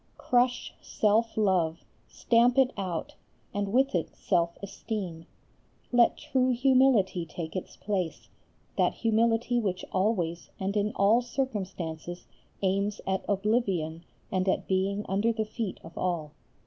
[0.17, 3.13] Crush self love, stamp it out;
[3.53, 5.27] and with it self esteem.
[5.91, 8.27] Let true humility take its place,
[8.79, 12.25] that humility which always and in all circumstances
[12.63, 16.31] aims at oblivion and at being under the feet of all.